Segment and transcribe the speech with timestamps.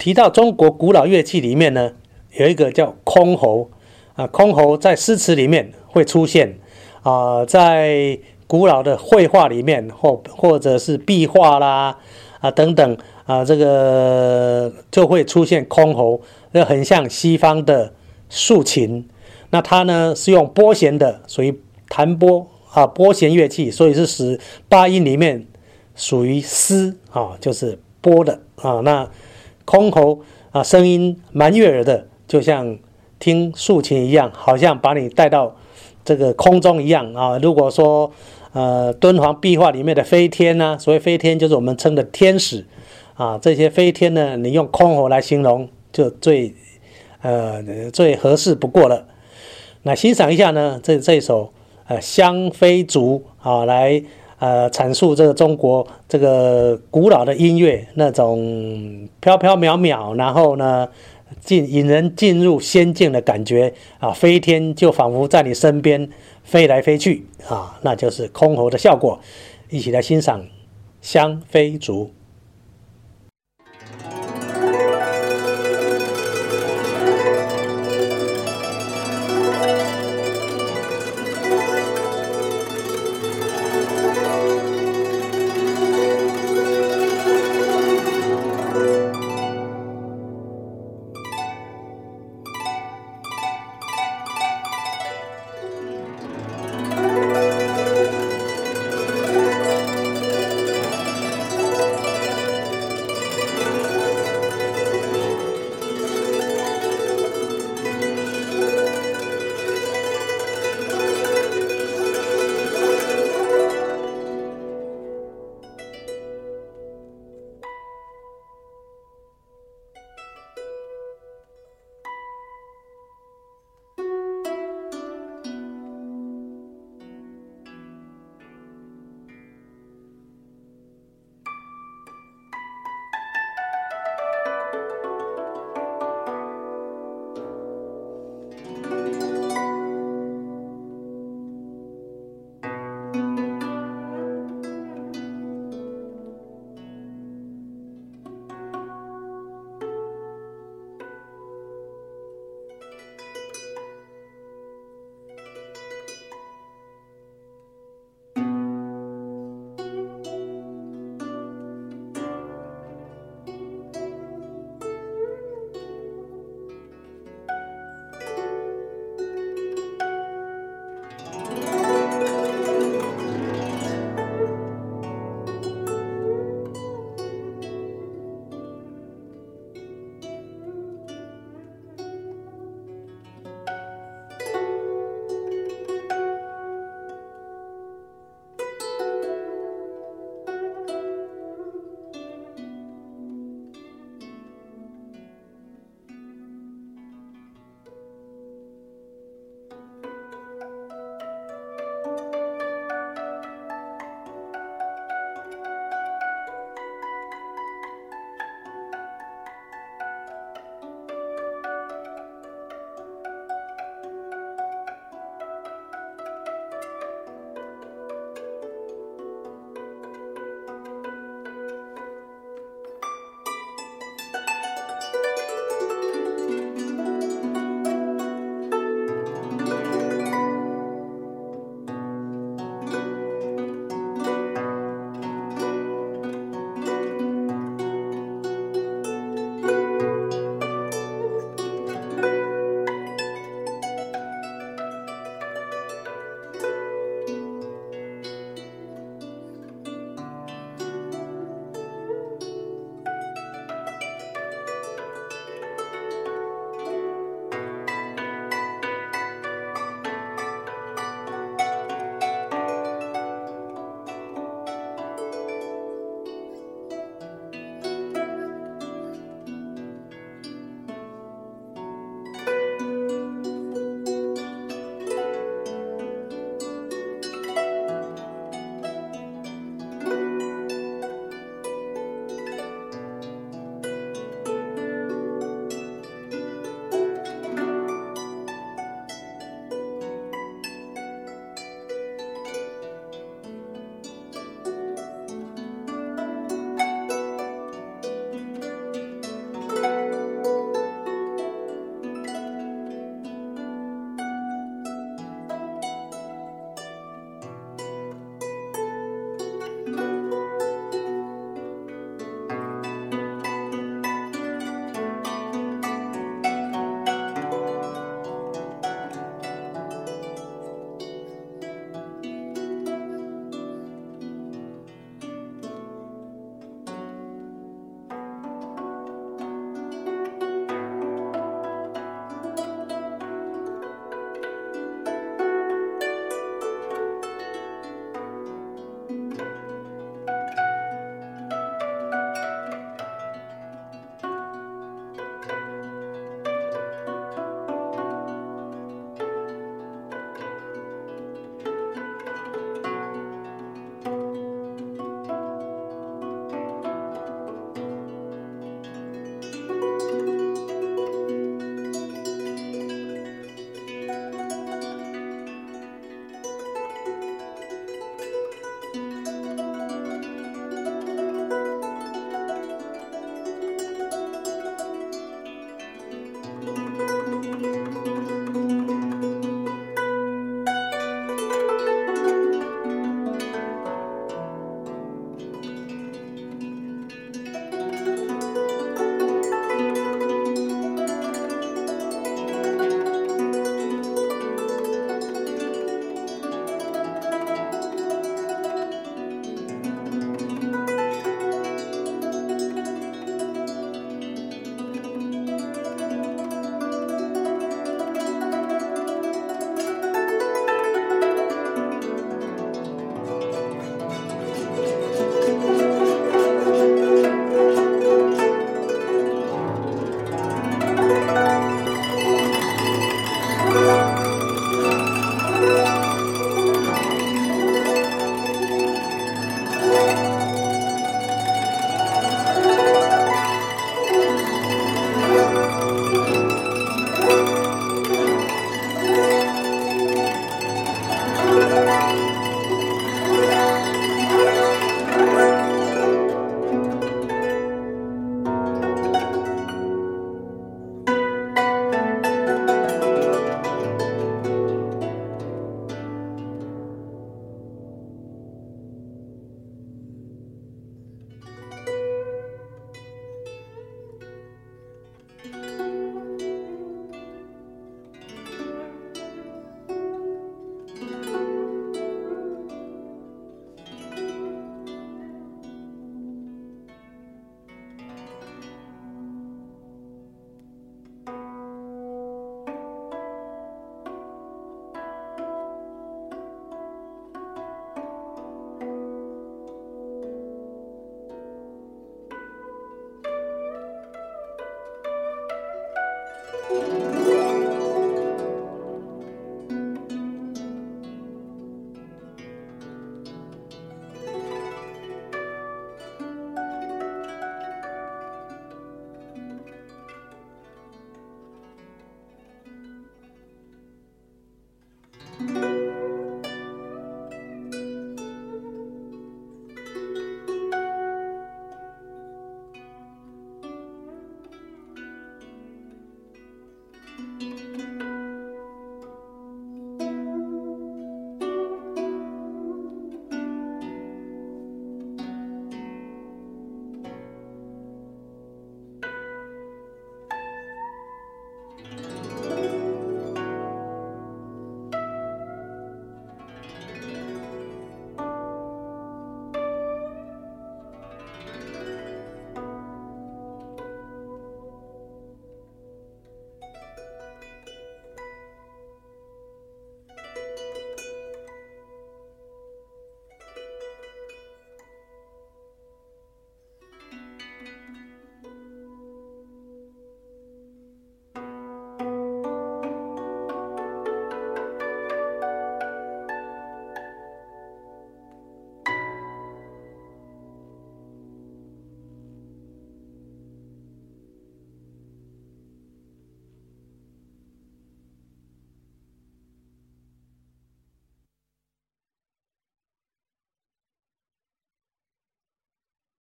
[0.00, 1.92] 提到中国古老乐器里面呢，
[2.32, 3.68] 有一个叫箜篌
[4.14, 6.58] 啊，箜篌在诗词里面会出现
[7.02, 11.98] 啊，在古老的绘画里面或或者是壁画啦
[12.40, 16.18] 啊等等啊，这个就会出现箜篌，
[16.52, 17.92] 那很像西方的
[18.30, 19.06] 竖琴。
[19.50, 21.60] 那它呢是用拨弦的，属于
[21.90, 25.46] 弹拨啊拨弦乐器，所以是使八音里面
[25.94, 28.80] 属于丝啊，就是拨的啊。
[28.80, 29.06] 那
[29.70, 30.18] 箜篌
[30.50, 32.76] 啊，声音蛮悦耳的，就像
[33.20, 35.54] 听竖琴一样，好像把你带到
[36.04, 37.38] 这个空中一样啊。
[37.38, 38.10] 如果说
[38.52, 42.66] 呃敦煌壁画里面的飞天呢，所谓飞天就是我们称的天使
[43.14, 46.52] 啊，这些飞天呢，你用箜篌来形容就最
[47.22, 47.62] 呃
[47.92, 49.06] 最合适不过了。
[49.82, 51.52] 那欣赏一下呢，这这一首
[51.86, 54.02] 呃《香妃竹》啊，来
[54.40, 60.88] 呃阐述这个中国这个古老的音乐那种飘飘渺渺，然后呢
[61.40, 66.10] 进引人进入仙境的感觉啊，飞天就仿佛在你身边
[66.42, 69.20] 飞来飞去啊，那就是箜篌的效果。
[69.68, 70.40] 一起来欣赏
[71.00, 72.06] 《香妃竹》。